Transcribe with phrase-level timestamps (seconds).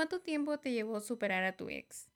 [0.00, 2.08] ¿Cuánto tiempo te llevó superar a tu ex?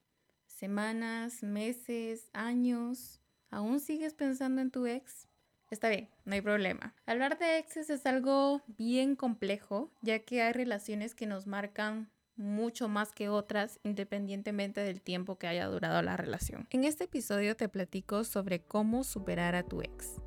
[0.46, 3.20] ¿Semanas, meses, años?
[3.50, 5.28] ¿Aún sigues pensando en tu ex?
[5.70, 6.94] Está bien, no hay problema.
[7.04, 12.88] Hablar de exes es algo bien complejo, ya que hay relaciones que nos marcan mucho
[12.88, 16.66] más que otras, independientemente del tiempo que haya durado la relación.
[16.70, 20.22] En este episodio te platico sobre cómo superar a tu ex.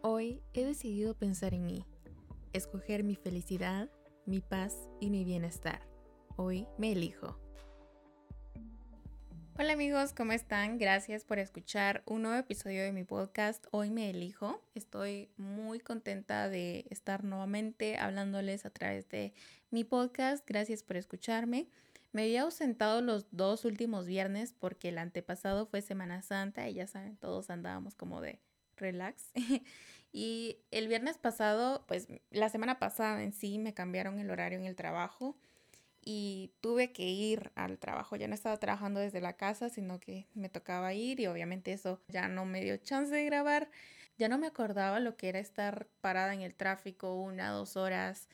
[0.00, 1.84] Hoy he decidido pensar en mí,
[2.52, 3.88] escoger mi felicidad
[4.26, 5.80] mi paz y mi bienestar.
[6.36, 7.38] Hoy me elijo.
[9.58, 10.78] Hola amigos, ¿cómo están?
[10.78, 13.66] Gracias por escuchar un nuevo episodio de mi podcast.
[13.70, 14.62] Hoy me elijo.
[14.74, 19.34] Estoy muy contenta de estar nuevamente hablándoles a través de
[19.70, 20.46] mi podcast.
[20.46, 21.68] Gracias por escucharme.
[22.12, 26.86] Me había ausentado los dos últimos viernes porque el antepasado fue Semana Santa y ya
[26.86, 28.40] saben, todos andábamos como de
[28.76, 29.30] relax.
[30.12, 34.66] y el viernes pasado, pues la semana pasada en sí me cambiaron el horario en
[34.66, 35.36] el trabajo
[36.04, 38.16] y tuve que ir al trabajo.
[38.16, 42.02] Ya no estaba trabajando desde la casa, sino que me tocaba ir y obviamente eso
[42.08, 43.70] ya no me dio chance de grabar.
[44.18, 48.28] Ya no me acordaba lo que era estar parada en el tráfico una, dos horas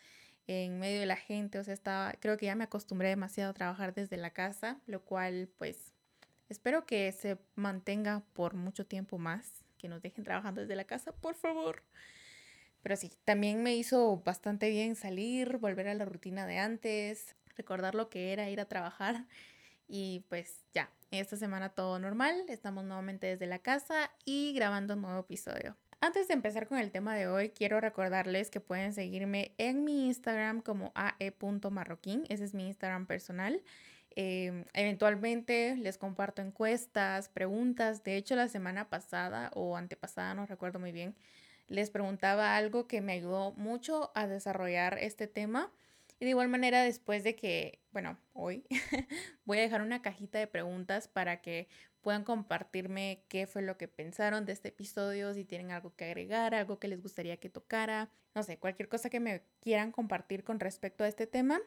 [0.48, 1.60] en medio de la gente.
[1.60, 5.04] O sea, estaba, creo que ya me acostumbré demasiado a trabajar desde la casa, lo
[5.04, 5.92] cual pues
[6.48, 11.12] espero que se mantenga por mucho tiempo más que nos dejen trabajando desde la casa,
[11.12, 11.82] por favor.
[12.82, 17.94] Pero sí, también me hizo bastante bien salir, volver a la rutina de antes, recordar
[17.94, 19.26] lo que era ir a trabajar
[19.88, 25.02] y pues ya, esta semana todo normal, estamos nuevamente desde la casa y grabando un
[25.02, 25.76] nuevo episodio.
[26.00, 30.06] Antes de empezar con el tema de hoy, quiero recordarles que pueden seguirme en mi
[30.06, 33.60] Instagram como ae.marroquín, ese es mi Instagram personal.
[34.20, 38.02] Em, eventualmente les comparto encuestas, preguntas.
[38.02, 41.14] De hecho, la semana pasada o antepasada, no recuerdo muy bien,
[41.68, 45.70] les preguntaba algo que me ayudó mucho a desarrollar este tema.
[46.18, 48.64] Y de igual manera, después de que, bueno, hoy
[49.44, 51.68] voy a dejar una cajita de preguntas para que
[52.00, 56.56] puedan compartirme qué fue lo que pensaron de este episodio, si tienen algo que agregar,
[56.56, 60.58] algo que les gustaría que tocara, no sé, cualquier cosa que me quieran compartir con
[60.58, 61.60] respecto a este tema.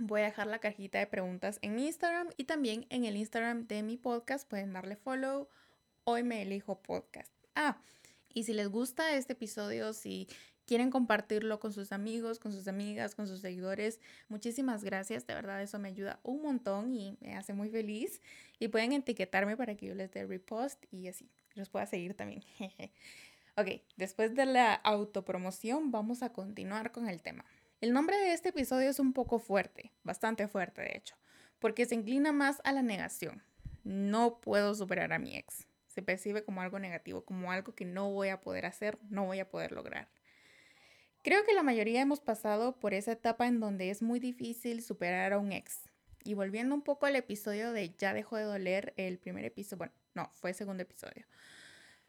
[0.00, 3.82] Voy a dejar la cajita de preguntas en Instagram y también en el Instagram de
[3.82, 4.48] mi podcast.
[4.48, 5.48] Pueden darle follow.
[6.04, 7.32] Hoy me elijo podcast.
[7.56, 7.78] Ah,
[8.32, 10.28] y si les gusta este episodio, si
[10.66, 13.98] quieren compartirlo con sus amigos, con sus amigas, con sus seguidores,
[14.28, 15.26] muchísimas gracias.
[15.26, 18.22] De verdad, eso me ayuda un montón y me hace muy feliz.
[18.60, 22.44] Y pueden etiquetarme para que yo les dé repost y así los pueda seguir también.
[23.56, 27.44] ok, después de la autopromoción, vamos a continuar con el tema.
[27.80, 31.14] El nombre de este episodio es un poco fuerte, bastante fuerte de hecho,
[31.60, 33.44] porque se inclina más a la negación.
[33.84, 35.68] No puedo superar a mi ex.
[35.86, 39.38] Se percibe como algo negativo, como algo que no voy a poder hacer, no voy
[39.38, 40.08] a poder lograr.
[41.22, 45.32] Creo que la mayoría hemos pasado por esa etapa en donde es muy difícil superar
[45.32, 45.88] a un ex.
[46.24, 49.92] Y volviendo un poco al episodio de Ya dejó de doler, el primer episodio, bueno,
[50.14, 51.26] no, fue el segundo episodio.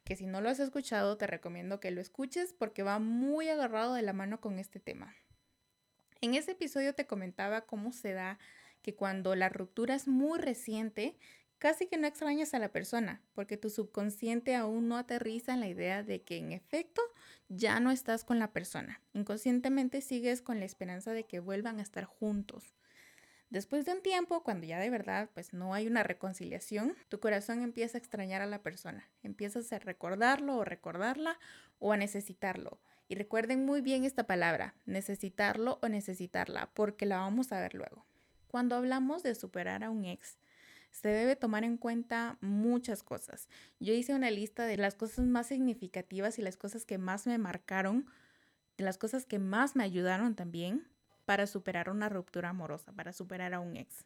[0.04, 3.94] Que si no lo has escuchado, te recomiendo que lo escuches porque va muy agarrado
[3.94, 5.16] de la mano con este tema.
[6.22, 8.40] En ese episodio te comentaba cómo se da
[8.82, 11.18] que cuando la ruptura es muy reciente,
[11.60, 15.70] casi que no extrañas a la persona, porque tu subconsciente aún no aterriza en la
[15.70, 17.02] idea de que en efecto
[17.48, 19.02] ya no estás con la persona.
[19.14, 22.76] Inconscientemente sigues con la esperanza de que vuelvan a estar juntos.
[23.50, 27.62] Después de un tiempo, cuando ya de verdad pues no hay una reconciliación, tu corazón
[27.62, 31.40] empieza a extrañar a la persona, empiezas a recordarlo o recordarla
[31.80, 32.80] o a necesitarlo.
[33.10, 38.06] Y recuerden muy bien esta palabra, necesitarlo o necesitarla, porque la vamos a ver luego.
[38.48, 40.38] Cuando hablamos de superar a un ex,
[40.92, 43.50] se debe tomar en cuenta muchas cosas.
[43.80, 47.40] Yo hice una lista de las cosas más significativas y las cosas que más me
[47.40, 48.06] marcaron,
[48.78, 50.88] las cosas que más me ayudaron también
[51.26, 54.06] para superar una ruptura amorosa, para superar a un ex.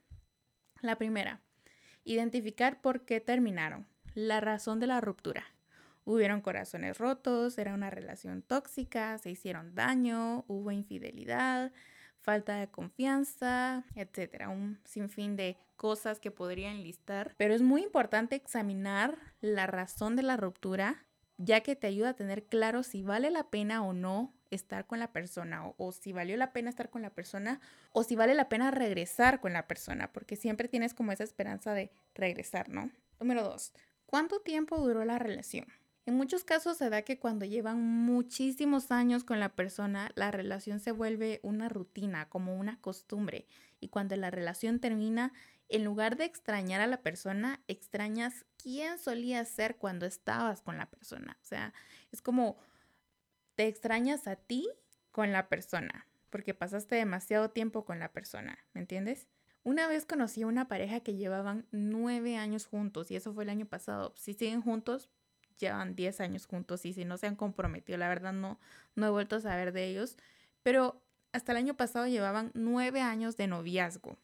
[0.82, 1.42] La primera,
[2.06, 5.46] identificar por qué terminaron, la razón de la ruptura.
[6.06, 11.72] Hubieron corazones rotos, era una relación tóxica, se hicieron daño, hubo infidelidad,
[12.24, 17.36] falta de confianza, etcétera, un sinfín de cosas que podrían listar.
[17.38, 21.06] Pero es muy importante examinar la razón de la ruptura,
[21.38, 25.00] ya que te ayuda a tener claro si vale la pena o no estar con
[25.00, 27.60] la persona o, o, si valió la pena estar con la persona
[27.92, 31.74] o si vale la pena regresar con la persona, porque siempre tienes como esa esperanza
[31.74, 32.92] de regresar, ¿no?
[33.20, 33.74] Número dos,
[34.06, 35.66] ¿cuánto tiempo duró la relación?
[36.06, 40.80] En muchos casos se da que cuando llevan muchísimos años con la persona, la relación
[40.82, 43.48] se vuelve una rutina, como una costumbre.
[43.80, 45.32] Y cuando la relación termina,
[45.70, 50.90] en lugar de extrañar a la persona, extrañas quién solía ser cuando estabas con la
[50.90, 51.38] persona.
[51.42, 51.74] O sea,
[52.12, 52.58] es como
[53.56, 54.68] te extrañas a ti
[55.12, 56.08] con la persona.
[56.30, 59.28] porque pasaste demasiado tiempo con la persona, ¿me entiendes?
[59.62, 63.52] Una vez conocí a una pareja que llevaban nueve años juntos y eso fue el
[63.52, 64.16] año pasado.
[64.18, 65.12] Si siguen juntos,
[65.58, 68.60] llevan diez años juntos y si no se han comprometido, la verdad no,
[68.96, 70.18] no he vuelto a saber de ellos.
[70.64, 71.02] Pero
[71.32, 74.18] hasta el año pasado llevaban nueve años de noviazgo.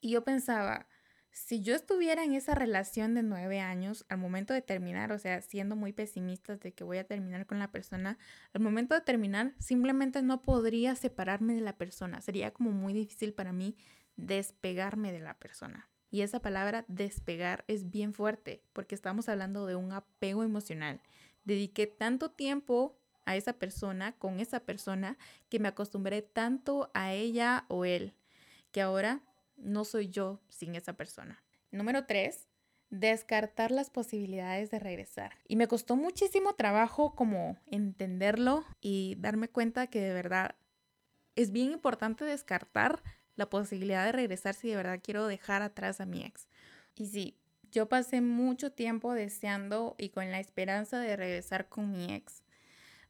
[0.00, 0.86] Y yo pensaba,
[1.32, 5.40] si yo estuviera en esa relación de nueve años, al momento de terminar, o sea,
[5.40, 8.18] siendo muy pesimistas de que voy a terminar con la persona,
[8.52, 12.20] al momento de terminar simplemente no podría separarme de la persona.
[12.20, 13.76] Sería como muy difícil para mí
[14.16, 15.88] despegarme de la persona.
[16.12, 21.00] Y esa palabra despegar es bien fuerte porque estamos hablando de un apego emocional.
[21.44, 25.16] Dediqué tanto tiempo a esa persona, con esa persona,
[25.48, 28.12] que me acostumbré tanto a ella o él,
[28.72, 29.22] que ahora
[29.56, 31.42] no soy yo sin esa persona.
[31.70, 32.46] Número tres,
[32.90, 35.32] descartar las posibilidades de regresar.
[35.48, 40.56] Y me costó muchísimo trabajo como entenderlo y darme cuenta que de verdad
[41.36, 43.02] es bien importante descartar
[43.36, 46.48] la posibilidad de regresar si de verdad quiero dejar atrás a mi ex.
[46.94, 47.36] Y sí,
[47.70, 52.42] yo pasé mucho tiempo deseando y con la esperanza de regresar con mi ex.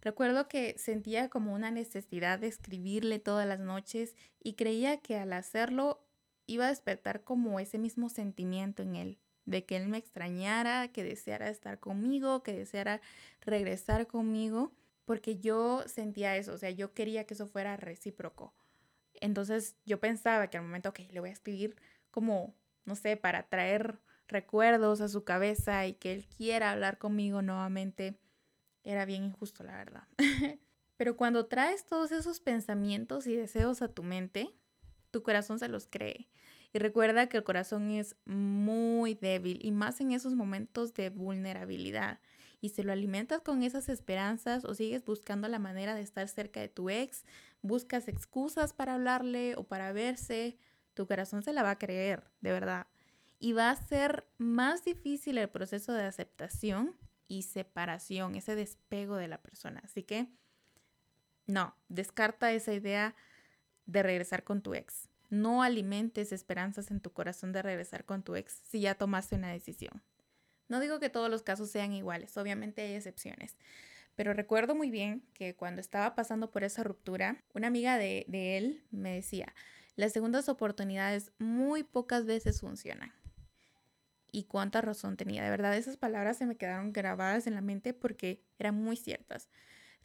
[0.01, 5.33] Recuerdo que sentía como una necesidad de escribirle todas las noches y creía que al
[5.33, 6.05] hacerlo
[6.47, 11.05] iba a despertar como ese mismo sentimiento en él, de que él me extrañara, que
[11.05, 13.01] deseara estar conmigo, que deseara
[13.41, 14.73] regresar conmigo,
[15.05, 18.53] porque yo sentía eso, o sea, yo quería que eso fuera recíproco.
[19.23, 21.77] Entonces yo pensaba que al momento, que le voy a escribir
[22.11, 27.41] como, no sé, para traer recuerdos a su cabeza y que él quiera hablar conmigo
[27.41, 28.19] nuevamente,
[28.83, 30.09] era bien injusto, la verdad.
[30.97, 34.51] Pero cuando traes todos esos pensamientos y deseos a tu mente,
[35.13, 36.29] tu corazón se los cree.
[36.73, 42.19] Y recuerda que el corazón es muy débil y más en esos momentos de vulnerabilidad.
[42.61, 46.61] Y si lo alimentas con esas esperanzas o sigues buscando la manera de estar cerca
[46.61, 47.25] de tu ex,
[47.63, 50.59] buscas excusas para hablarle o para verse,
[50.95, 52.87] tu corazón se la va a creer, de verdad.
[53.39, 56.97] Y va a ser más difícil el proceso de aceptación
[57.29, 59.81] y separación, ese despego de la persona.
[59.85, 60.29] Así que,
[61.47, 63.17] no, descarta esa idea
[63.87, 65.09] de regresar con tu ex.
[65.31, 69.51] No alimentes esperanzas en tu corazón de regresar con tu ex si ya tomaste una
[69.51, 70.03] decisión.
[70.69, 73.57] No digo que todos los casos sean iguales, obviamente hay excepciones,
[74.15, 78.57] pero recuerdo muy bien que cuando estaba pasando por esa ruptura, una amiga de, de
[78.57, 79.55] él me decía,
[79.97, 83.13] las segundas oportunidades muy pocas veces funcionan.
[84.31, 85.45] Y cuánta razón tenía.
[85.45, 89.51] De verdad, esas palabras se me quedaron grabadas en la mente porque eran muy ciertas.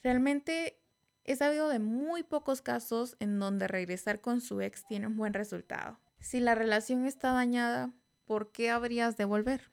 [0.04, 0.82] Realmente
[1.28, 5.34] He sabido de muy pocos casos en donde regresar con su ex tiene un buen
[5.34, 6.00] resultado.
[6.22, 7.92] Si la relación está dañada,
[8.24, 9.70] ¿por qué habrías de volver?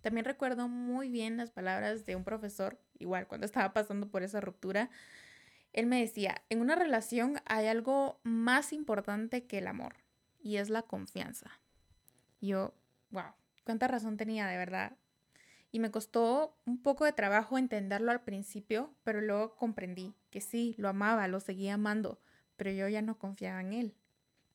[0.00, 4.40] También recuerdo muy bien las palabras de un profesor, igual cuando estaba pasando por esa
[4.40, 4.90] ruptura.
[5.72, 9.94] Él me decía, en una relación hay algo más importante que el amor
[10.40, 11.50] y es la confianza.
[12.40, 12.74] yo,
[13.10, 13.34] wow,
[13.64, 14.96] cuánta razón tenía de verdad.
[15.70, 20.74] Y me costó un poco de trabajo entenderlo al principio, pero luego comprendí que sí,
[20.76, 22.20] lo amaba, lo seguía amando,
[22.56, 23.94] pero yo ya no confiaba en él.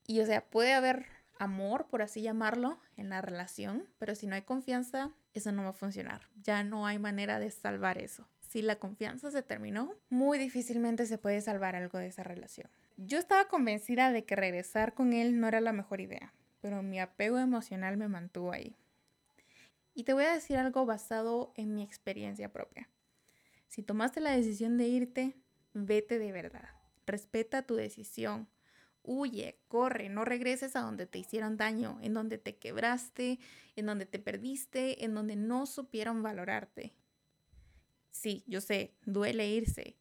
[0.06, 1.08] Y o sea, puede haber
[1.40, 5.70] amor, por así llamarlo, en la relación, pero si no hay confianza, eso no va
[5.70, 6.22] a funcionar.
[6.42, 8.28] Ya no hay manera de salvar eso.
[8.48, 12.70] Si la confianza se terminó, muy difícilmente se puede salvar algo de esa relación.
[12.96, 17.00] Yo estaba convencida de que regresar con él no era la mejor idea, pero mi
[17.00, 18.77] apego emocional me mantuvo ahí.
[19.94, 22.89] Y te voy a decir algo basado en mi experiencia propia.
[23.68, 25.36] Si tomaste la decisión de irte,
[25.74, 26.70] vete de verdad.
[27.06, 28.48] Respeta tu decisión.
[29.04, 33.39] Huye, corre, no regreses a donde te hicieron daño, en donde te quebraste,
[33.75, 36.94] en donde te perdiste, en donde no supieron valorarte.
[38.17, 39.95] Sí, yo sé, duele irse,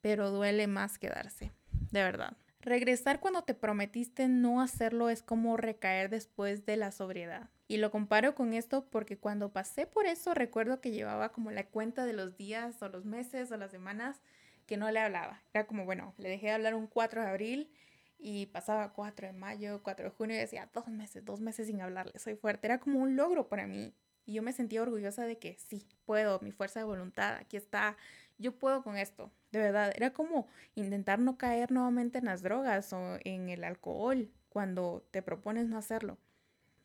[0.00, 1.52] pero duele más quedarse,
[1.92, 2.36] de verdad.
[2.60, 7.50] Regresar cuando te prometiste no hacerlo es como recaer después de la sobriedad.
[7.68, 11.66] Y lo comparo con esto porque cuando pasé por eso recuerdo que llevaba como la
[11.66, 14.20] cuenta de los días o los meses o las semanas
[14.66, 15.40] que no le hablaba.
[15.52, 17.70] Era como, bueno, le dejé de hablar un 4 de abril
[18.18, 21.80] y pasaba 4 de mayo, 4 de junio y decía, dos meses, dos meses sin
[21.80, 22.66] hablarle, soy fuerte.
[22.66, 23.94] Era como un logro para mí.
[24.26, 27.96] Y yo me sentía orgullosa de que sí, puedo, mi fuerza de voluntad, aquí está,
[28.38, 29.92] yo puedo con esto, de verdad.
[29.94, 35.22] Era como intentar no caer nuevamente en las drogas o en el alcohol cuando te
[35.22, 36.18] propones no hacerlo.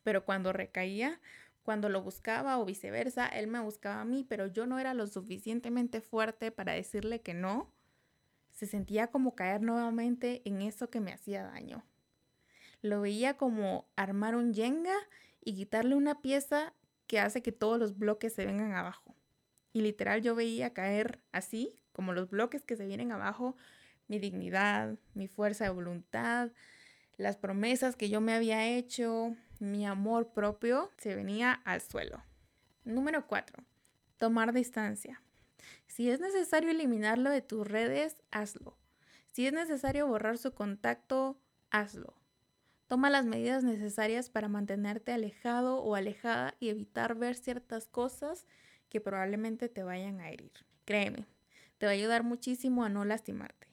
[0.02, 1.20] Pero cuando recaía,
[1.62, 5.06] cuando lo buscaba o viceversa, él me buscaba a mí, pero yo no era lo
[5.06, 7.72] suficientemente fuerte para decirle que no,
[8.52, 11.84] se sentía como caer nuevamente en eso que me hacía daño.
[12.82, 14.94] Lo veía como armar un yenga
[15.42, 16.74] y quitarle una pieza
[17.10, 19.16] que hace que todos los bloques se vengan abajo.
[19.72, 23.56] Y literal yo veía caer así, como los bloques que se vienen abajo,
[24.06, 26.52] mi dignidad, mi fuerza de voluntad,
[27.16, 32.22] las promesas que yo me había hecho, mi amor propio, se venía al suelo.
[32.84, 33.60] Número 4.
[34.16, 35.20] Tomar distancia.
[35.88, 38.78] Si es necesario eliminarlo de tus redes, hazlo.
[39.32, 41.40] Si es necesario borrar su contacto,
[41.72, 42.14] hazlo.
[42.90, 48.46] Toma las medidas necesarias para mantenerte alejado o alejada y evitar ver ciertas cosas
[48.88, 50.50] que probablemente te vayan a herir.
[50.86, 51.24] Créeme,
[51.78, 53.68] te va a ayudar muchísimo a no lastimarte.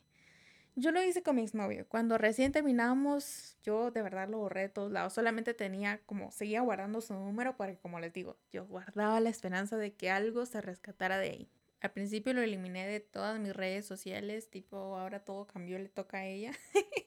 [0.76, 1.88] Yo lo hice con mi exnovio.
[1.90, 5.14] Cuando recién terminamos, yo de verdad lo borré de todos lados.
[5.14, 9.78] Solamente tenía como, seguía guardando su número porque, como les digo, yo guardaba la esperanza
[9.78, 11.50] de que algo se rescatara de ahí.
[11.82, 16.20] Al principio lo eliminé de todas mis redes sociales, tipo ahora todo cambió, le toca
[16.20, 16.52] a ella.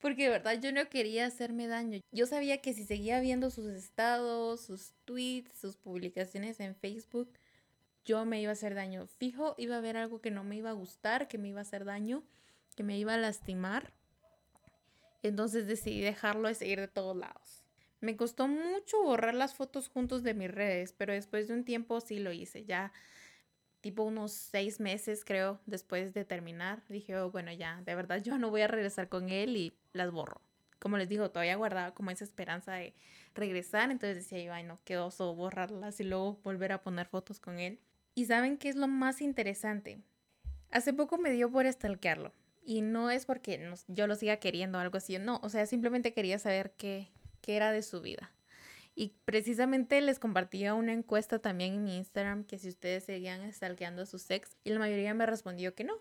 [0.00, 2.00] Porque de verdad yo no quería hacerme daño.
[2.12, 7.32] Yo sabía que si seguía viendo sus estados, sus tweets, sus publicaciones en Facebook,
[8.04, 9.06] yo me iba a hacer daño.
[9.06, 11.62] Fijo, iba a haber algo que no me iba a gustar, que me iba a
[11.62, 12.22] hacer daño,
[12.76, 13.92] que me iba a lastimar.
[15.22, 17.64] Entonces decidí dejarlo y seguir de todos lados.
[18.00, 22.00] Me costó mucho borrar las fotos juntos de mis redes, pero después de un tiempo
[22.00, 22.64] sí lo hice.
[22.64, 22.92] Ya
[23.80, 28.38] tipo unos seis meses, creo, después de terminar, dije, oh, bueno, ya, de verdad yo
[28.38, 30.40] no voy a regresar con él y las borro.
[30.78, 32.94] Como les digo, todavía guardaba como esa esperanza de
[33.34, 37.40] regresar, entonces decía yo, ay, no, qué oso borrarlas y luego volver a poner fotos
[37.40, 37.80] con él.
[38.14, 40.00] Y saben qué es lo más interesante.
[40.70, 42.32] Hace poco me dio por estalquearlo.
[42.64, 46.12] Y no es porque yo lo siga queriendo o algo así, no, o sea, simplemente
[46.12, 47.08] quería saber qué,
[47.40, 48.30] qué era de su vida.
[49.00, 54.02] Y precisamente les compartía una encuesta también en mi Instagram que si ustedes seguían stalkeando
[54.02, 55.94] a su sex y la mayoría me respondió que no.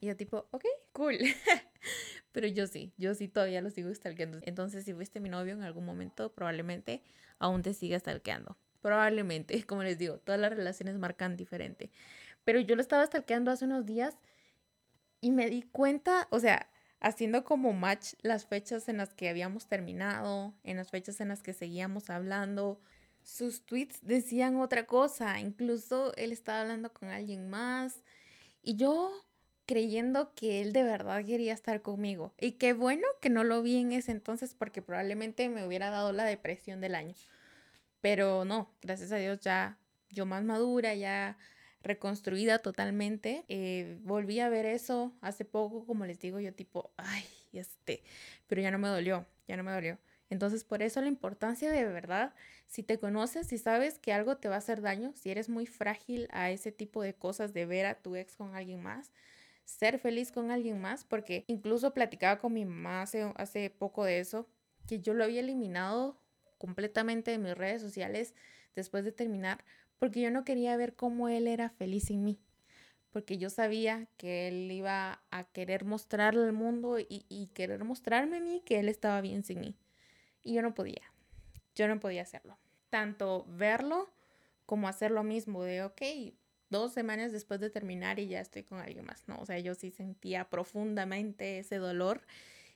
[0.00, 1.18] Y yo tipo, ok, cool.
[2.32, 4.38] Pero yo sí, yo sí todavía lo sigo stalkeando.
[4.44, 7.02] Entonces si fuiste mi novio en algún momento, probablemente
[7.38, 8.56] aún te siga stalkeando.
[8.80, 11.90] Probablemente, como les digo, todas las relaciones marcan diferente.
[12.46, 14.16] Pero yo lo estaba stalkeando hace unos días
[15.20, 19.66] y me di cuenta, o sea, haciendo como match las fechas en las que habíamos
[19.66, 22.80] terminado, en las fechas en las que seguíamos hablando.
[23.22, 28.02] Sus tweets decían otra cosa, incluso él estaba hablando con alguien más
[28.62, 29.12] y yo
[29.66, 32.32] creyendo que él de verdad quería estar conmigo.
[32.40, 36.12] Y qué bueno que no lo vi en ese entonces porque probablemente me hubiera dado
[36.12, 37.14] la depresión del año.
[38.00, 39.78] Pero no, gracias a Dios ya
[40.10, 41.36] yo más madura, ya
[41.82, 43.44] reconstruida totalmente.
[43.48, 48.02] Eh, volví a ver eso hace poco, como les digo, yo tipo, ay, este,
[48.46, 49.98] pero ya no me dolió, ya no me dolió.
[50.30, 52.34] Entonces, por eso la importancia de verdad,
[52.66, 55.66] si te conoces, si sabes que algo te va a hacer daño, si eres muy
[55.66, 59.10] frágil a ese tipo de cosas de ver a tu ex con alguien más,
[59.64, 64.20] ser feliz con alguien más, porque incluso platicaba con mi mamá hace, hace poco de
[64.20, 64.46] eso,
[64.86, 66.20] que yo lo había eliminado
[66.58, 68.34] completamente de mis redes sociales
[68.74, 69.64] después de terminar
[69.98, 72.40] porque yo no quería ver cómo él era feliz en mí,
[73.10, 78.40] porque yo sabía que él iba a querer mostrarle al mundo y, querer mostrarme a
[78.40, 79.76] mí que él estaba bien sin mí.
[80.42, 81.02] Y yo no podía,
[81.74, 82.58] yo no podía hacerlo.
[82.90, 84.10] Tanto verlo
[84.66, 86.02] como hacer lo mismo de, ok,
[86.70, 89.26] dos semanas después de terminar y ya estoy con alguien más.
[89.26, 92.22] No, o sea, yo sí sentía profundamente ese dolor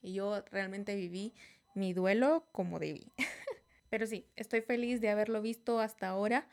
[0.03, 1.35] y yo realmente viví
[1.75, 3.13] mi duelo como debí.
[3.91, 6.49] Pero sí, estoy feliz de haberlo visto hasta ahora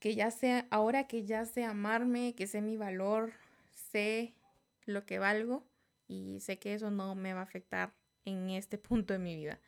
[0.00, 3.32] que ya sea, ahora que ya sé amarme, que sé mi valor,
[3.74, 4.34] sé
[4.86, 5.62] lo que valgo
[6.08, 7.92] y sé que eso no me va a afectar
[8.24, 9.60] en este punto de mi vida.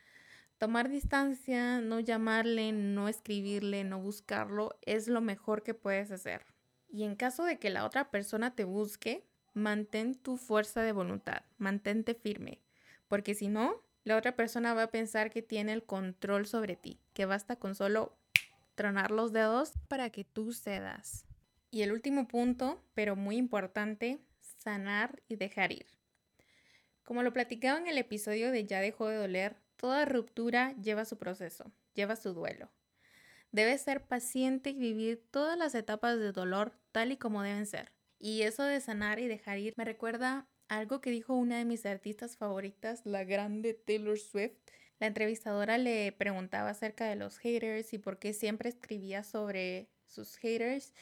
[0.58, 6.42] Tomar distancia, no llamarle, no escribirle, no buscarlo, es lo mejor que puedes hacer.
[6.88, 11.42] Y en caso de que la otra persona te busque, mantén tu fuerza de voluntad,
[11.58, 12.62] mantente firme,
[13.08, 17.00] porque si no, la otra persona va a pensar que tiene el control sobre ti,
[17.12, 18.16] que basta con solo
[18.74, 21.26] tronar los dedos para que tú cedas.
[21.70, 25.86] Y el último punto, pero muy importante, sanar y dejar ir.
[27.02, 31.18] Como lo platicaba en el episodio de Ya dejó de doler, toda ruptura lleva su
[31.18, 32.70] proceso, lleva su duelo.
[33.50, 37.92] Debes ser paciente y vivir todas las etapas de dolor tal y como deben ser.
[38.18, 41.84] Y eso de sanar y dejar ir me recuerda algo que dijo una de mis
[41.84, 44.54] artistas favoritas, la grande Taylor Swift,
[45.02, 50.36] la entrevistadora le preguntaba acerca de los haters y por qué siempre escribía sobre sus
[50.36, 50.94] haters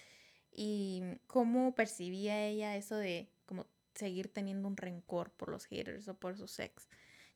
[0.51, 6.15] y cómo percibía ella eso de como seguir teniendo un rencor por los haters o
[6.15, 6.89] por sus ex.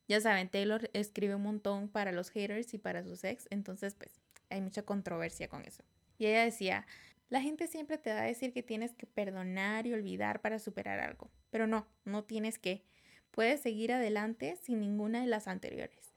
[0.08, 4.22] Ya saben, Taylor escribe un montón para los haters y para sus ex, entonces pues
[4.48, 5.84] hay mucha controversia con eso.
[6.16, 6.86] Y ella decía,
[7.28, 11.00] la gente siempre te va a decir que tienes que perdonar y olvidar para superar
[11.00, 12.86] algo, pero no, no tienes que.
[13.32, 16.13] Puedes seguir adelante sin ninguna de las anteriores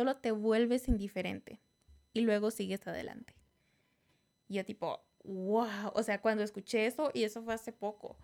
[0.00, 1.60] solo te vuelves indiferente
[2.14, 3.34] y luego sigues adelante.
[4.48, 8.16] Y yo tipo, wow, o sea, cuando escuché eso, y eso fue hace poco,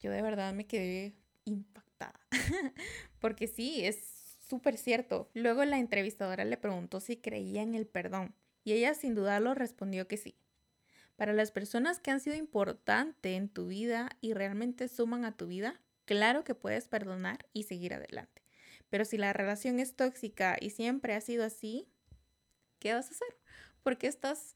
[0.00, 1.14] yo de verdad me quedé
[1.44, 2.18] impactada.
[3.20, 5.30] Porque sí, es súper cierto.
[5.34, 10.08] Luego la entrevistadora le preguntó si creía en el perdón y ella sin dudarlo respondió
[10.08, 10.38] que sí.
[11.16, 15.48] Para las personas que han sido importantes en tu vida y realmente suman a tu
[15.48, 18.41] vida, claro que puedes perdonar y seguir adelante.
[18.92, 21.88] Pero si la relación es tóxica y siempre ha sido así,
[22.78, 23.38] ¿qué vas a hacer?
[23.82, 24.54] Porque estás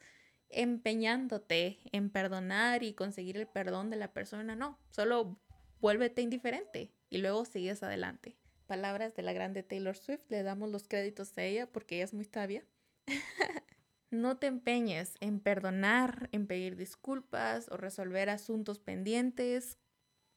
[0.50, 4.54] empeñándote en perdonar y conseguir el perdón de la persona.
[4.54, 5.40] No, solo
[5.80, 8.36] vuélvete indiferente y luego sigues adelante.
[8.66, 12.12] Palabras de la grande Taylor Swift, le damos los créditos a ella porque ella es
[12.12, 12.62] muy sabia.
[14.10, 19.78] no te empeñes en perdonar, en pedir disculpas o resolver asuntos pendientes.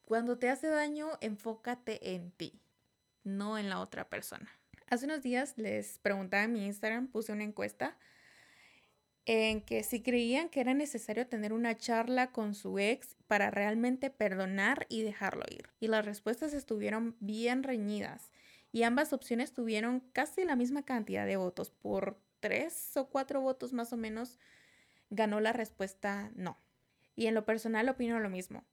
[0.03, 2.61] Cuando te hace daño, enfócate en ti,
[3.37, 4.49] no en la otra persona.
[4.89, 7.97] Hace unos días les preguntaba en mi Instagram, puse una encuesta
[9.25, 14.09] en que si creían que era necesario tener una charla con su ex para realmente
[14.09, 15.69] perdonar y dejarlo ir.
[15.79, 18.31] Y las respuestas estuvieron bien reñidas
[18.71, 21.69] y ambas opciones tuvieron casi la misma cantidad de votos.
[21.69, 24.39] Por tres o cuatro votos más o menos
[25.11, 26.57] ganó la respuesta no.
[27.15, 28.63] Y en lo personal opino lo mismo,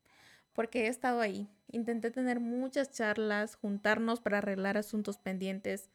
[0.56, 1.48] porque he estado ahí.
[1.70, 5.90] Intenté tener muchas charlas, juntarnos para arreglar asuntos pendientes,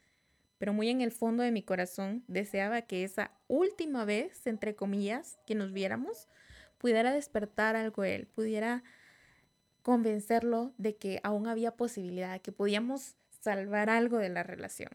[0.56, 5.38] pero muy en el fondo de mi corazón deseaba que esa última vez, entre comillas,
[5.44, 6.28] que nos viéramos,
[6.78, 8.84] pudiera despertar algo él, pudiera
[9.82, 14.90] convencerlo de que aún había posibilidad, que podíamos salvar algo de la relación,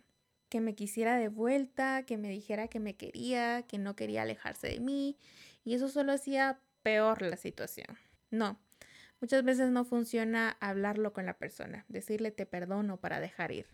[0.48, 4.68] que me quisiera de vuelta, que me dijera que me quería, que no quería alejarse
[4.68, 5.18] de mí,
[5.66, 7.98] y eso solo hacía peor la situación.
[8.32, 8.58] No,
[9.22, 13.68] muchas veces no funciona hablarlo con la persona, decirle te perdono para dejar ir.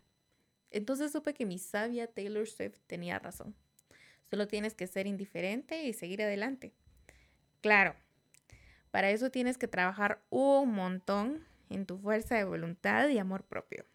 [0.69, 3.55] Entonces supe que mi sabia Taylor Swift tenía razón.
[4.29, 6.73] Solo tienes que ser indiferente y seguir adelante.
[7.61, 7.95] Claro,
[8.91, 13.85] para eso tienes que trabajar un montón en tu fuerza de voluntad y amor propio.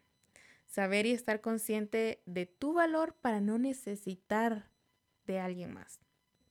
[0.67, 4.69] Saber y estar consciente de tu valor para no necesitar
[5.25, 5.99] de alguien más.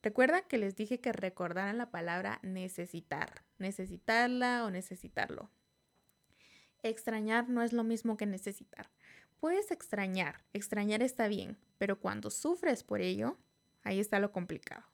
[0.01, 5.49] Recuerda que les dije que recordaran la palabra necesitar, necesitarla o necesitarlo.
[6.83, 8.89] Extrañar no es lo mismo que necesitar.
[9.39, 13.37] Puedes extrañar, extrañar está bien, pero cuando sufres por ello,
[13.83, 14.85] ahí está lo complicado.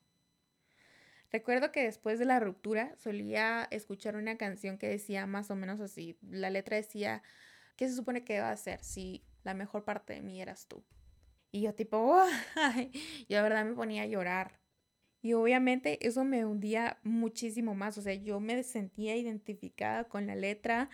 [1.32, 5.80] Recuerdo que después de la ruptura solía escuchar una canción que decía más o menos
[5.80, 6.18] así.
[6.22, 7.22] La letra decía,
[7.76, 10.84] ¿qué se supone que va a hacer si la mejor parte de mí eras tú?
[11.52, 12.24] Y yo tipo,
[12.56, 12.92] ¡ay!
[13.28, 14.60] yo de verdad me ponía a llorar.
[15.26, 17.98] Y obviamente eso me hundía muchísimo más.
[17.98, 20.92] O sea, yo me sentía identificada con la letra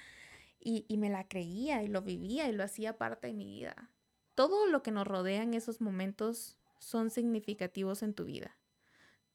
[0.57, 3.91] y, me la creía y lo vivía y lo hacía parte de mi vida.
[4.33, 8.57] Todo lo que nos rodea en esos momentos son significativos en tu vida.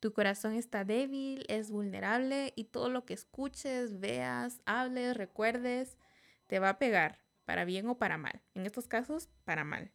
[0.01, 5.99] Tu corazón está débil, es vulnerable y todo lo que escuches, veas, hables, recuerdes,
[6.47, 8.41] te va a pegar, para bien o para mal.
[8.55, 9.93] En estos casos, para mal.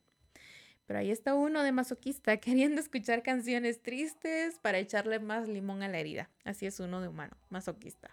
[0.92, 5.88] Pero ahí está uno de masoquista queriendo escuchar canciones tristes para echarle más limón a
[5.88, 6.30] la herida.
[6.44, 8.10] Así es uno de humano, masoquista.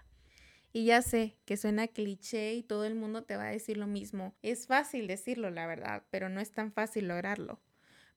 [0.73, 3.89] Y ya sé que suena cliché y todo el mundo te va a decir lo
[3.89, 4.37] mismo.
[4.43, 7.61] Es fácil decirlo, la verdad, pero no es tan fácil lograrlo.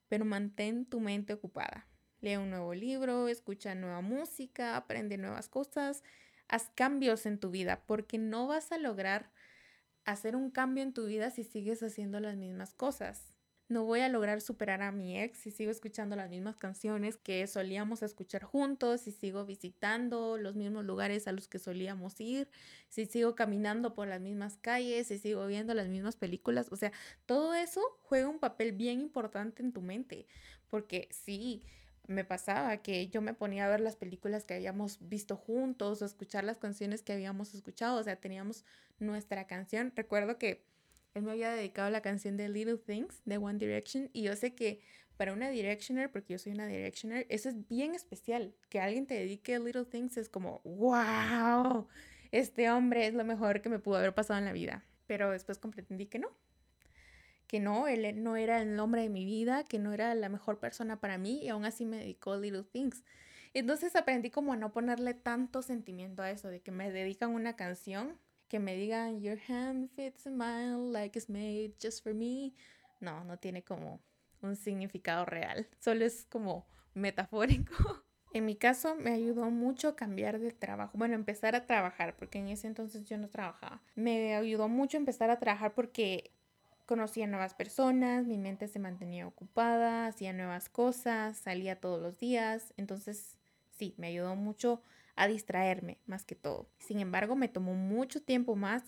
[0.07, 1.87] Pero mantén tu mente ocupada.
[2.19, 6.03] Lee un nuevo libro, escucha nueva música, aprende nuevas cosas,
[6.47, 9.31] haz cambios en tu vida, porque no vas a lograr
[10.05, 13.30] hacer un cambio en tu vida si sigues haciendo las mismas cosas
[13.71, 17.47] no voy a lograr superar a mi ex si sigo escuchando las mismas canciones que
[17.47, 22.49] solíamos escuchar juntos, si sigo visitando los mismos lugares a los que solíamos ir,
[22.89, 26.67] si sigo caminando por las mismas calles, si sigo viendo las mismas películas.
[26.71, 26.91] O sea,
[27.25, 30.27] todo eso juega un papel bien importante en tu mente,
[30.69, 31.63] porque sí.
[32.07, 36.05] Me pasaba que yo me ponía a ver las películas que habíamos visto juntos o
[36.05, 38.65] escuchar las canciones que habíamos escuchado, o sea, teníamos
[38.99, 39.93] nuestra canción.
[39.95, 40.65] Recuerdo que
[41.13, 44.55] él me había dedicado la canción de Little Things de One Direction y yo sé
[44.55, 44.81] que
[45.17, 48.55] para una Directioner, porque yo soy una Directioner, eso es bien especial.
[48.69, 51.87] Que alguien te dedique Little Things es como, wow,
[52.31, 54.83] este hombre es lo mejor que me pudo haber pasado en la vida.
[55.05, 56.29] Pero después comprendí que no,
[57.45, 60.57] que no, él no era el nombre de mi vida, que no era la mejor
[60.57, 63.03] persona para mí y aún así me dedicó Little Things.
[63.53, 67.55] Entonces aprendí como a no ponerle tanto sentimiento a eso, de que me dedican una
[67.55, 68.17] canción
[68.51, 72.53] que me digan Your hand fits a mile like it's made just for me.
[72.99, 74.01] No, no tiene como
[74.41, 77.73] un significado real, solo es como metafórico.
[78.33, 82.47] En mi caso me ayudó mucho cambiar de trabajo, bueno, empezar a trabajar, porque en
[82.47, 83.81] ese entonces yo no trabajaba.
[83.95, 86.31] Me ayudó mucho empezar a trabajar porque
[86.85, 92.73] conocía nuevas personas, mi mente se mantenía ocupada, hacía nuevas cosas, salía todos los días,
[92.77, 93.37] entonces
[93.77, 94.81] sí, me ayudó mucho
[95.21, 96.67] a distraerme más que todo.
[96.79, 98.81] Sin embargo, me tomó mucho tiempo más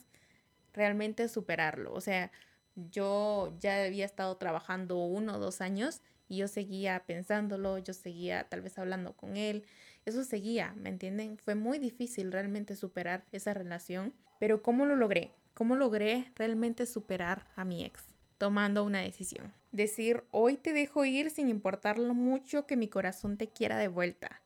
[0.74, 1.93] realmente superarlo.
[1.93, 2.32] O sea,
[2.76, 8.50] yo ya había estado trabajando uno o dos años y yo seguía pensándolo, yo seguía
[8.50, 9.63] tal vez hablando con él,
[10.06, 11.38] eso seguía, ¿me entienden?
[11.38, 15.30] Fue muy difícil realmente superar esa relación, pero ¿cómo lo logré?
[15.54, 18.04] ¿Cómo logré realmente superar a mi ex?
[18.39, 19.54] Tomando una decisión.
[19.72, 23.88] Decir, hoy te dejo ir sin importar lo mucho que mi corazón te quiera de
[23.88, 24.41] vuelta.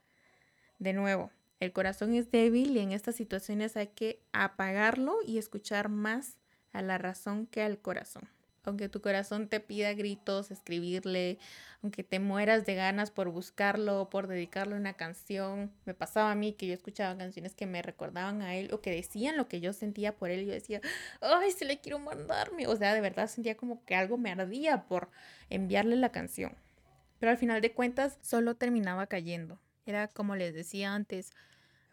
[0.80, 5.90] De nuevo, el corazón es débil y en estas situaciones hay que apagarlo y escuchar
[5.90, 6.38] más
[6.74, 8.30] a la razón que al corazón
[8.68, 11.40] aunque tu corazón te pida gritos, escribirle,
[11.82, 15.72] aunque te mueras de ganas por buscarlo, por dedicarle una canción.
[15.86, 18.92] Me pasaba a mí que yo escuchaba canciones que me recordaban a él o que
[18.92, 20.82] decían lo que yo sentía por él yo decía,
[21.22, 22.68] ay, se le quiero mandarme.
[22.68, 25.10] O sea, de verdad sentía como que algo me ardía por
[25.50, 26.54] enviarle la canción.
[27.20, 29.60] Pero al final de cuentas solo terminaba cayendo.
[29.88, 31.32] Era como les decía antes,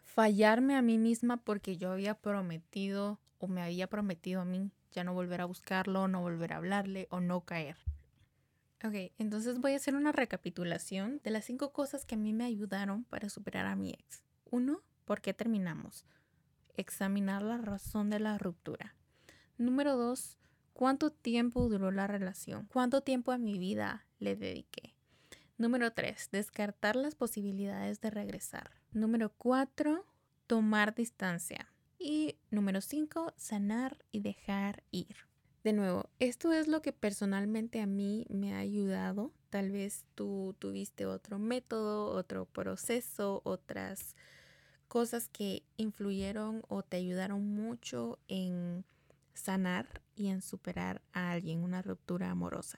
[0.03, 5.05] fallarme a mí misma porque yo había prometido o me había prometido a mí ya
[5.05, 7.77] no volver a buscarlo, no volver a hablarle o no caer.
[8.83, 12.43] Ok, entonces voy a hacer una recapitulación de las cinco cosas que a mí me
[12.43, 14.23] ayudaron para superar a mi ex.
[14.51, 16.05] Uno, ¿por qué terminamos?
[16.75, 18.93] Examinar la razón de la ruptura.
[19.57, 20.37] Número dos,
[20.73, 22.67] ¿cuánto tiempo duró la relación?
[22.73, 24.94] ¿Cuánto tiempo a mi vida le dediqué?
[25.57, 28.71] Número tres, descartar las posibilidades de regresar.
[28.91, 30.05] Número cuatro,
[30.47, 31.69] tomar distancia.
[31.97, 35.15] Y número 5, sanar y dejar ir.
[35.63, 39.31] De nuevo, esto es lo que personalmente a mí me ha ayudado.
[39.49, 44.15] Tal vez tú tuviste otro método, otro proceso, otras
[44.87, 48.85] cosas que influyeron o te ayudaron mucho en
[49.33, 52.77] sanar y en superar a alguien, una ruptura amorosa.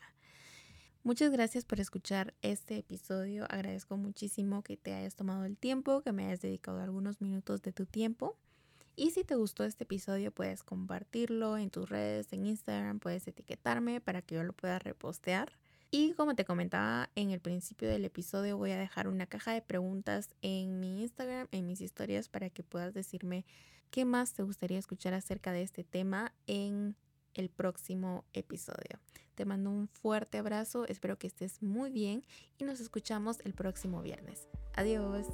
[1.08, 3.46] Muchas gracias por escuchar este episodio.
[3.50, 7.72] Agradezco muchísimo que te hayas tomado el tiempo, que me hayas dedicado algunos minutos de
[7.72, 8.38] tu tiempo.
[8.98, 14.02] Y si te gustó este episodio, puedes compartirlo en tus redes, en Instagram, puedes etiquetarme
[14.02, 15.54] para que yo lo pueda repostear.
[15.92, 19.62] Y como te comentaba en el principio del episodio, voy a dejar una caja de
[19.62, 23.46] preguntas en mi Instagram, en mis historias, para que puedas decirme
[23.92, 26.98] qué más te gustaría escuchar acerca de este tema en
[27.34, 29.00] el próximo episodio.
[29.38, 32.24] Te mando un fuerte abrazo, espero que estés muy bien
[32.58, 34.48] y nos escuchamos el próximo viernes.
[34.74, 35.28] Adiós.